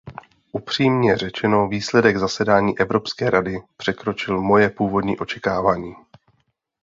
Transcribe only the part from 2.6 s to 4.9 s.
Evropské rady překročil moje